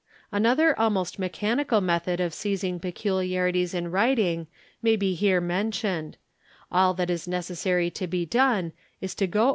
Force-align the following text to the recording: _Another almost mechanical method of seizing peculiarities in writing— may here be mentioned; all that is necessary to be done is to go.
_Another 0.31 0.73
almost 0.79 1.19
mechanical 1.19 1.79
method 1.79 2.19
of 2.19 2.33
seizing 2.33 2.79
peculiarities 2.79 3.75
in 3.75 3.91
writing— 3.91 4.47
may 4.81 4.97
here 5.13 5.39
be 5.39 5.45
mentioned; 5.45 6.17
all 6.71 6.95
that 6.95 7.11
is 7.11 7.27
necessary 7.27 7.91
to 7.91 8.07
be 8.07 8.25
done 8.25 8.73
is 8.99 9.13
to 9.13 9.27
go. 9.27 9.49